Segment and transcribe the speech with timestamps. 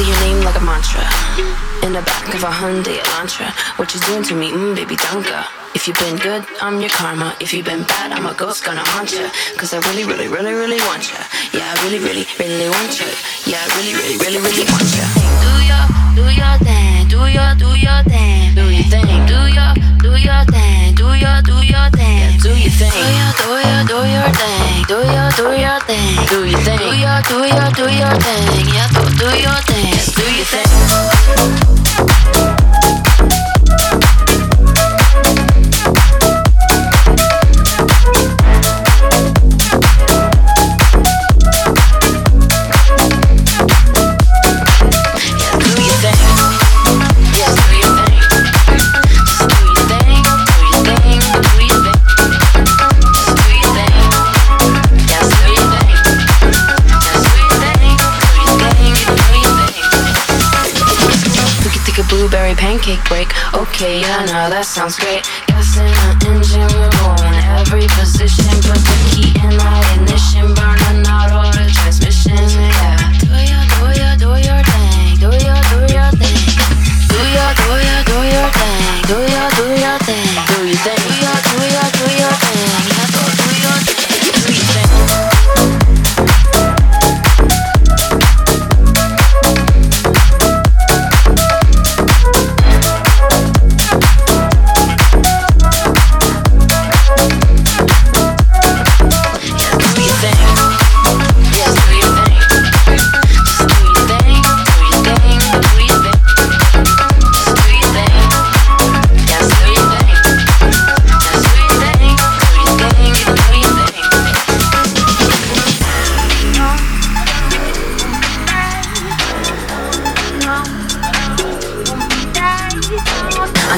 [0.00, 1.04] say your name like a mantra.
[1.84, 3.48] In the back of a Hyundai Elantra.
[3.78, 5.44] What you doing to me, mm, baby, danka.
[5.74, 7.36] If you've been good, I'm your karma.
[7.40, 9.30] If you've been bad, I'm a ghost gonna haunt ya.
[9.56, 11.20] Cause I really, really, really, really want ya.
[11.52, 13.06] Yeah, I really, really, really want ya.
[13.46, 15.06] Yeah, I really, really, really, really want ya.
[15.44, 15.84] Do your,
[16.18, 19.72] do your thing, do your, do your thing, do your thing, do your,
[20.04, 22.90] do your thing, do your, do your thing, yeah, do your thing.
[22.90, 25.99] Do your, do your, do your thing, do your, do your thing,
[26.30, 29.92] do your thing, do your, do your, do your thing, yeah, do, do your thing,
[30.14, 31.79] do your thing.
[62.20, 63.32] Blueberry pancake break.
[63.54, 65.24] Okay, yeah, no, that sounds great.
[65.48, 68.52] Gas in the engine, we're going every position.
[68.60, 69.69] Put the key in my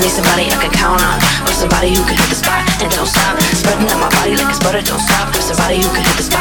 [0.03, 3.07] need somebody I can count on, or somebody who can hit the spot and don't
[3.07, 3.39] stop.
[3.55, 5.31] Spreading out my body like it's butter, don't stop.
[5.39, 6.32] Somebody who can hit the spot